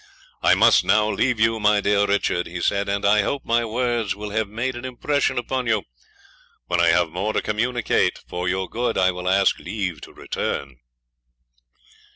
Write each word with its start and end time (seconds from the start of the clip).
I 0.41 0.55
must 0.55 0.83
now 0.83 1.11
leave 1.11 1.39
you, 1.39 1.59
my 1.59 1.79
dear 1.79 2.07
Richard,' 2.07 2.47
he 2.47 2.59
said; 2.59 2.89
'and 2.89 3.05
I 3.05 3.21
hope 3.21 3.45
my 3.45 3.63
words 3.63 4.15
will 4.15 4.31
have 4.31 4.47
made 4.49 4.75
an 4.75 4.83
impression 4.83 5.37
on 5.51 5.67
you. 5.67 5.83
When 6.65 6.81
I 6.81 6.87
have 6.87 7.09
more 7.11 7.33
to 7.33 7.41
communicate 7.43 8.17
for 8.27 8.47
your 8.49 8.67
good 8.67 8.97
I 8.97 9.11
will 9.11 9.29
ask 9.29 9.59
leave 9.59 10.01
to 10.01 10.11
return.' 10.11 10.77